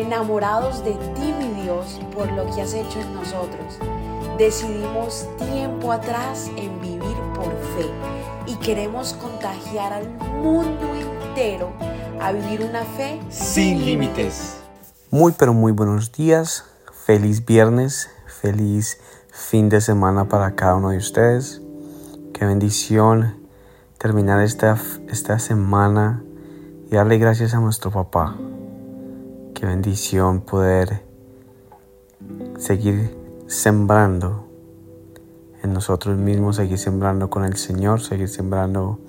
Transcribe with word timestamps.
enamorados 0.00 0.84
de 0.84 0.92
ti, 0.92 1.34
mi 1.38 1.62
Dios, 1.62 2.00
por 2.14 2.30
lo 2.32 2.46
que 2.54 2.62
has 2.62 2.74
hecho 2.74 3.00
en 3.00 3.14
nosotros. 3.14 3.78
Decidimos 4.38 5.28
tiempo 5.38 5.92
atrás 5.92 6.50
en 6.56 6.80
vivir 6.80 7.16
por 7.34 7.50
fe 7.76 7.90
y 8.46 8.56
queremos 8.56 9.12
contagiar 9.14 9.92
al 9.92 10.08
mundo 10.42 10.94
entero 10.94 11.70
a 12.20 12.32
vivir 12.32 12.62
una 12.62 12.84
fe 12.84 13.20
sin 13.28 13.84
límites. 13.84 14.56
Muy 15.10 15.32
pero 15.32 15.52
muy 15.52 15.72
buenos 15.72 16.12
días, 16.12 16.64
feliz 17.04 17.44
viernes, 17.44 18.08
feliz 18.40 18.98
fin 19.30 19.68
de 19.68 19.80
semana 19.80 20.28
para 20.28 20.54
cada 20.54 20.76
uno 20.76 20.90
de 20.90 20.98
ustedes. 20.98 21.60
Qué 22.32 22.46
bendición 22.46 23.36
terminar 23.98 24.42
esta, 24.42 24.78
esta 25.08 25.38
semana 25.38 26.22
y 26.90 26.94
darle 26.94 27.18
gracias 27.18 27.54
a 27.54 27.60
nuestro 27.60 27.90
papá. 27.90 28.36
Qué 29.60 29.66
bendición 29.66 30.40
poder 30.40 31.02
seguir 32.56 33.14
sembrando 33.46 34.46
en 35.62 35.74
nosotros 35.74 36.16
mismos, 36.16 36.56
seguir 36.56 36.78
sembrando 36.78 37.28
con 37.28 37.44
el 37.44 37.58
Señor, 37.58 38.00
seguir 38.00 38.30
sembrando 38.30 39.00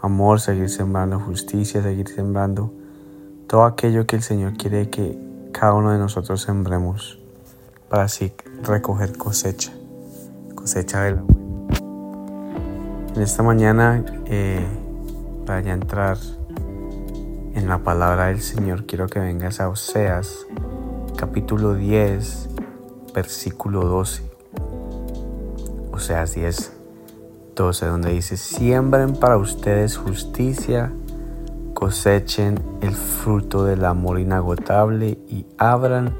amor, 0.00 0.40
seguir 0.40 0.70
sembrando 0.70 1.20
justicia, 1.20 1.82
seguir 1.82 2.08
sembrando 2.08 2.72
todo 3.46 3.64
aquello 3.64 4.06
que 4.06 4.16
el 4.16 4.22
Señor 4.22 4.54
quiere 4.56 4.88
que 4.88 5.18
cada 5.52 5.74
uno 5.74 5.92
de 5.92 5.98
nosotros 5.98 6.40
sembremos 6.40 7.18
para 7.90 8.04
así 8.04 8.32
recoger 8.62 9.18
cosecha, 9.18 9.72
cosecha 10.54 11.02
de 11.02 11.16
la 11.16 11.20
buena. 11.20 11.68
En 13.14 13.20
esta 13.20 13.42
mañana, 13.42 14.02
eh, 14.24 14.66
para 15.44 15.60
ya 15.60 15.74
entrar 15.74 16.16
en 17.54 17.68
la 17.68 17.78
palabra 17.78 18.26
del 18.26 18.40
Señor, 18.40 18.86
quiero 18.86 19.06
que 19.08 19.18
vengas 19.18 19.60
a 19.60 19.68
Oseas, 19.68 20.46
capítulo 21.16 21.74
10, 21.74 22.48
versículo 23.14 23.82
12. 23.82 24.22
Oseas 25.92 26.34
10, 26.34 26.72
12, 27.54 27.86
donde 27.86 28.12
dice, 28.12 28.36
siembren 28.36 29.14
para 29.14 29.36
ustedes 29.36 29.98
justicia, 29.98 30.92
cosechen 31.74 32.58
el 32.80 32.94
fruto 32.94 33.64
del 33.64 33.84
amor 33.84 34.18
inagotable 34.18 35.18
y 35.28 35.46
abran 35.58 36.14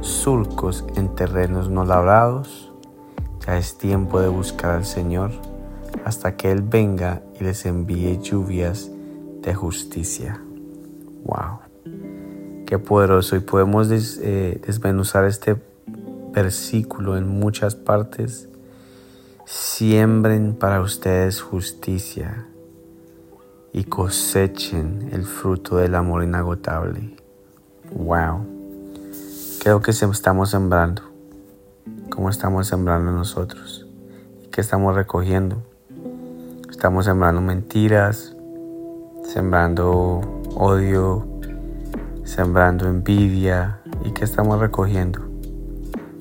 surcos 0.00 0.84
en 0.96 1.14
terrenos 1.14 1.68
no 1.68 1.84
labrados. 1.84 2.72
Ya 3.46 3.58
es 3.58 3.76
tiempo 3.76 4.20
de 4.20 4.28
buscar 4.28 4.72
al 4.72 4.84
Señor 4.84 5.30
hasta 6.04 6.36
que 6.36 6.50
Él 6.50 6.62
venga 6.62 7.22
y 7.38 7.44
les 7.44 7.66
envíe 7.66 8.18
lluvias 8.22 8.90
de 9.42 9.54
justicia. 9.54 10.40
¡Wow! 11.28 11.58
Qué 12.66 12.78
poderoso. 12.78 13.36
Y 13.36 13.40
podemos 13.40 13.90
eh, 13.90 14.60
desmenuzar 14.66 15.24
este 15.26 15.56
versículo 16.32 17.16
en 17.16 17.28
muchas 17.28 17.76
partes. 17.76 18.48
Siembren 19.44 20.54
para 20.54 20.80
ustedes 20.80 21.40
justicia 21.40 22.46
y 23.72 23.84
cosechen 23.84 25.10
el 25.12 25.24
fruto 25.24 25.76
del 25.76 25.94
amor 25.94 26.24
inagotable. 26.24 27.16
¡Wow! 27.92 28.46
Creo 29.60 29.80
que 29.80 29.90
estamos 29.90 30.50
sembrando. 30.50 31.02
¿Cómo 32.10 32.30
estamos 32.30 32.66
sembrando 32.66 33.12
nosotros? 33.12 33.86
¿Y 34.44 34.48
qué 34.48 34.62
estamos 34.62 34.94
recogiendo? 34.94 35.62
Estamos 36.70 37.04
sembrando 37.04 37.40
mentiras, 37.40 38.34
sembrando 39.24 40.37
odio, 40.58 41.24
sembrando 42.24 42.88
envidia. 42.88 43.78
¿Y 44.04 44.10
qué 44.10 44.24
estamos 44.24 44.58
recogiendo? 44.58 45.20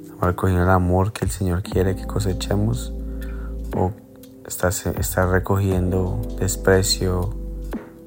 Estamos 0.03 0.21
recogiendo 0.21 0.63
el 0.63 0.69
amor 0.69 1.11
que 1.11 1.25
el 1.25 1.31
Señor 1.31 1.63
quiere 1.63 1.95
que 1.95 2.05
cosechemos 2.05 2.93
o 3.75 3.91
estás, 4.45 4.85
recogiendo 5.29 6.21
desprecio, 6.39 7.33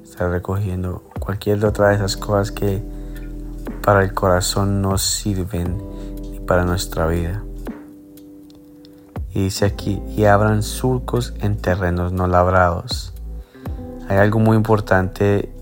estás 0.03 0.31
recogiendo 0.31 1.03
cualquier 1.19 1.63
otra 1.65 1.89
de 1.89 1.95
esas 1.95 2.15
cosas 2.15 2.51
que 2.51 2.81
para 3.83 4.01
el 4.01 4.13
corazón 4.13 4.81
no 4.81 4.97
sirven 4.97 5.77
ni 6.31 6.39
para 6.39 6.63
nuestra 6.63 7.07
vida. 7.07 7.43
Y 9.33 9.43
dice 9.43 9.65
aquí, 9.65 10.01
y 10.15 10.25
abran 10.25 10.63
surcos 10.63 11.33
en 11.41 11.57
terrenos 11.57 12.13
no 12.13 12.27
labrados. 12.27 13.13
Hay 14.07 14.17
algo 14.17 14.39
muy 14.39 14.55
importante 14.57 15.53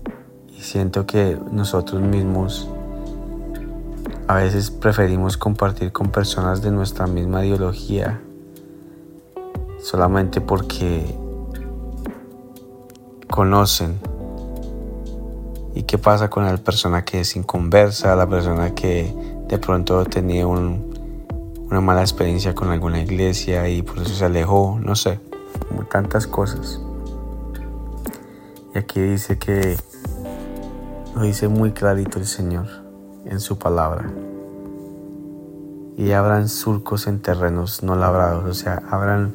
y 0.60 0.62
siento 0.62 1.06
que 1.06 1.38
nosotros 1.50 2.02
mismos 2.02 2.68
a 4.28 4.34
veces 4.34 4.70
preferimos 4.70 5.38
compartir 5.38 5.90
con 5.90 6.10
personas 6.10 6.60
de 6.60 6.70
nuestra 6.70 7.06
misma 7.06 7.46
ideología 7.46 8.20
solamente 9.82 10.42
porque 10.42 11.16
conocen. 13.30 13.98
¿Y 15.74 15.84
qué 15.84 15.96
pasa 15.96 16.28
con 16.28 16.44
la 16.44 16.54
persona 16.58 17.06
que 17.06 17.20
es 17.20 17.36
inconversa, 17.36 18.14
la 18.14 18.28
persona 18.28 18.74
que 18.74 19.14
de 19.48 19.58
pronto 19.58 20.04
tenía 20.04 20.46
un, 20.46 20.94
una 21.70 21.80
mala 21.80 22.02
experiencia 22.02 22.54
con 22.54 22.68
alguna 22.68 23.00
iglesia 23.00 23.66
y 23.70 23.80
por 23.80 23.98
eso 23.98 24.14
se 24.14 24.26
alejó, 24.26 24.78
no 24.78 24.94
sé, 24.94 25.20
como 25.68 25.84
tantas 25.84 26.26
cosas. 26.26 26.80
Y 28.74 28.78
aquí 28.78 29.00
dice 29.00 29.38
que 29.38 29.78
lo 31.14 31.22
dice 31.22 31.48
muy 31.48 31.72
clarito 31.72 32.18
el 32.18 32.26
Señor 32.26 32.66
en 33.24 33.40
su 33.40 33.58
palabra. 33.58 34.10
Y 35.96 36.12
abran 36.12 36.48
surcos 36.48 37.06
en 37.06 37.20
terrenos 37.20 37.82
no 37.82 37.94
labrados, 37.94 38.44
o 38.44 38.54
sea, 38.54 38.82
abran 38.88 39.32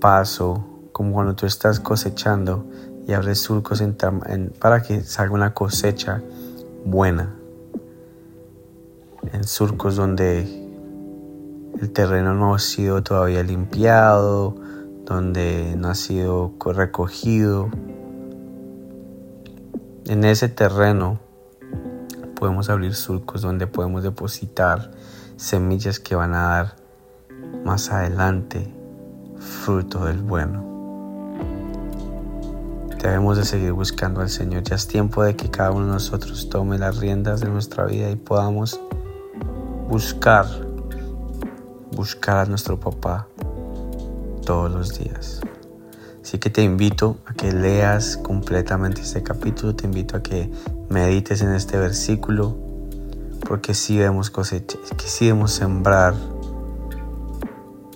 paso, 0.00 0.64
como 0.92 1.12
cuando 1.12 1.34
tú 1.34 1.46
estás 1.46 1.80
cosechando 1.80 2.64
y 3.06 3.12
abres 3.12 3.40
surcos 3.40 3.80
en, 3.80 3.96
para 4.58 4.82
que 4.82 5.02
salga 5.02 5.34
una 5.34 5.54
cosecha 5.54 6.22
buena. 6.84 7.34
En 9.32 9.44
surcos 9.44 9.96
donde 9.96 10.40
el 11.80 11.92
terreno 11.92 12.34
no 12.34 12.54
ha 12.54 12.58
sido 12.58 13.02
todavía 13.02 13.42
limpiado, 13.42 14.56
donde 15.04 15.74
no 15.76 15.88
ha 15.88 15.94
sido 15.94 16.52
recogido. 16.64 17.68
En 20.08 20.24
ese 20.24 20.48
terreno 20.48 21.18
podemos 22.34 22.70
abrir 22.70 22.94
surcos 22.94 23.42
donde 23.42 23.66
podemos 23.66 24.02
depositar 24.02 24.90
semillas 25.36 26.00
que 26.00 26.14
van 26.14 26.32
a 26.32 26.48
dar 26.48 26.76
más 27.62 27.90
adelante 27.90 28.72
fruto 29.38 30.06
del 30.06 30.22
bueno. 30.22 30.64
Debemos 33.02 33.36
de 33.36 33.44
seguir 33.44 33.72
buscando 33.72 34.22
al 34.22 34.30
Señor. 34.30 34.62
Ya 34.62 34.76
es 34.76 34.88
tiempo 34.88 35.22
de 35.22 35.36
que 35.36 35.50
cada 35.50 35.72
uno 35.72 35.84
de 35.84 35.92
nosotros 35.92 36.48
tome 36.48 36.78
las 36.78 36.96
riendas 36.96 37.42
de 37.42 37.50
nuestra 37.50 37.84
vida 37.84 38.08
y 38.08 38.16
podamos 38.16 38.80
buscar 39.90 40.46
buscar 41.92 42.38
a 42.38 42.44
nuestro 42.46 42.80
papá 42.80 43.28
todos 44.46 44.70
los 44.70 44.98
días. 44.98 45.42
Así 46.28 46.36
que 46.38 46.50
te 46.50 46.62
invito 46.62 47.16
a 47.24 47.32
que 47.32 47.52
leas 47.52 48.18
completamente 48.18 49.00
este 49.00 49.22
capítulo, 49.22 49.74
te 49.74 49.86
invito 49.86 50.14
a 50.14 50.22
que 50.22 50.52
medites 50.90 51.40
en 51.40 51.54
este 51.54 51.78
versículo, 51.78 52.54
porque 53.48 53.72
si 53.72 53.96
debemos 53.96 54.28
cosechar, 54.28 54.78
que 54.98 55.06
si 55.06 55.24
debemos 55.24 55.52
sembrar, 55.52 56.12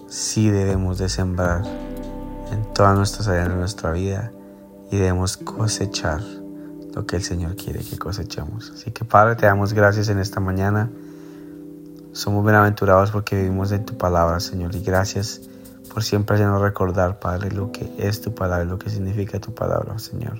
si 0.08 0.48
debemos 0.48 0.96
de 0.96 1.10
sembrar 1.10 1.66
en 2.52 2.72
todas 2.72 2.96
nuestras 2.96 3.28
áreas 3.28 3.50
de 3.50 3.54
nuestra 3.56 3.92
vida 3.92 4.32
y 4.90 4.96
debemos 4.96 5.36
cosechar 5.36 6.22
lo 6.94 7.04
que 7.04 7.16
el 7.16 7.22
Señor 7.22 7.54
quiere 7.56 7.80
que 7.80 7.98
cosechemos. 7.98 8.72
Así 8.74 8.92
que 8.92 9.04
Padre, 9.04 9.36
te 9.36 9.44
damos 9.44 9.74
gracias 9.74 10.08
en 10.08 10.18
esta 10.18 10.40
mañana. 10.40 10.88
Somos 12.12 12.42
bienaventurados 12.42 13.10
porque 13.10 13.36
vivimos 13.36 13.72
en 13.72 13.84
tu 13.84 13.98
palabra, 13.98 14.40
Señor, 14.40 14.74
y 14.74 14.80
gracias 14.80 15.42
por 15.92 16.02
siempre 16.02 16.36
hacernos 16.36 16.60
recordar, 16.60 17.18
Padre, 17.18 17.50
lo 17.50 17.72
que 17.72 17.92
es 17.98 18.20
tu 18.20 18.34
palabra, 18.34 18.64
lo 18.64 18.78
que 18.78 18.90
significa 18.90 19.40
tu 19.40 19.54
palabra, 19.54 19.98
Señor. 19.98 20.38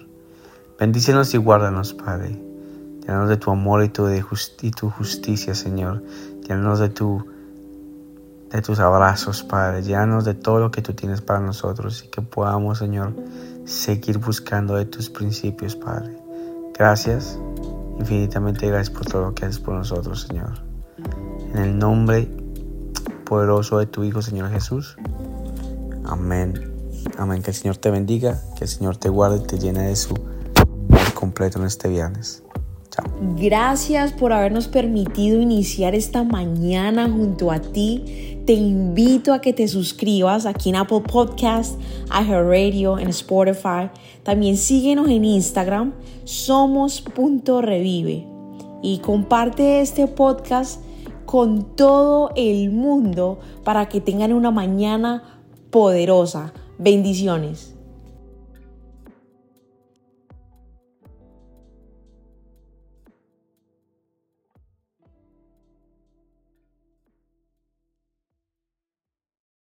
Bendícenos 0.78 1.32
y 1.34 1.38
guárdanos, 1.38 1.94
Padre. 1.94 2.40
Llénanos 3.02 3.28
de 3.28 3.36
tu 3.36 3.50
amor 3.50 3.82
y 3.84 3.88
tu, 3.88 4.06
de 4.06 4.24
tu 4.76 4.90
justicia, 4.90 5.54
Señor. 5.54 6.02
Llénanos 6.42 6.78
de 6.78 6.88
tus 6.88 8.80
abrazos, 8.80 9.42
Padre. 9.42 9.82
Llénanos 9.82 10.24
de 10.24 10.34
todo 10.34 10.60
lo 10.60 10.70
que 10.70 10.82
tú 10.82 10.94
tienes 10.94 11.20
para 11.20 11.40
nosotros 11.40 12.04
y 12.04 12.08
que 12.08 12.22
podamos, 12.22 12.78
Señor, 12.78 13.12
seguir 13.64 14.18
buscando 14.18 14.76
de 14.76 14.84
tus 14.84 15.10
principios, 15.10 15.76
Padre. 15.76 16.16
Gracias, 16.76 17.38
infinitamente 17.98 18.66
gracias 18.66 18.90
por 18.90 19.06
todo 19.06 19.22
lo 19.22 19.34
que 19.34 19.44
haces 19.44 19.60
por 19.60 19.74
nosotros, 19.74 20.26
Señor. 20.28 20.52
En 21.52 21.58
el 21.58 21.78
nombre 21.78 22.28
poderoso 23.24 23.78
de 23.78 23.86
tu 23.86 24.04
Hijo, 24.04 24.22
Señor 24.22 24.50
Jesús. 24.50 24.96
Amén. 26.04 26.72
Amén. 27.18 27.42
Que 27.42 27.50
el 27.50 27.56
Señor 27.56 27.76
te 27.76 27.90
bendiga, 27.90 28.40
que 28.56 28.64
el 28.64 28.70
Señor 28.70 28.96
te 28.96 29.08
guarde 29.08 29.38
y 29.38 29.46
te 29.46 29.58
llene 29.58 29.82
de 29.82 29.96
su 29.96 30.14
amor 30.14 31.14
completo 31.14 31.58
en 31.58 31.66
este 31.66 31.88
viernes. 31.88 32.42
Chao. 32.90 33.06
Gracias 33.36 34.12
por 34.12 34.32
habernos 34.32 34.68
permitido 34.68 35.40
iniciar 35.40 35.94
esta 35.94 36.24
mañana 36.24 37.10
junto 37.10 37.50
a 37.50 37.60
ti. 37.60 38.42
Te 38.46 38.52
invito 38.52 39.32
a 39.32 39.40
que 39.40 39.52
te 39.52 39.68
suscribas 39.68 40.46
aquí 40.46 40.70
en 40.70 40.76
Apple 40.76 41.00
Podcast, 41.00 41.78
iHeartRadio, 42.10 42.98
en 42.98 43.08
Spotify. 43.08 43.90
También 44.24 44.56
síguenos 44.56 45.08
en 45.08 45.24
Instagram, 45.24 45.94
somos.revive. 46.24 48.26
Y 48.82 48.98
comparte 48.98 49.80
este 49.80 50.08
podcast 50.08 50.80
con 51.24 51.76
todo 51.76 52.32
el 52.36 52.70
mundo 52.70 53.38
para 53.64 53.88
que 53.88 54.00
tengan 54.00 54.32
una 54.32 54.50
mañana 54.50 55.31
poderosa. 55.72 56.52
Bendiciones. 56.78 57.74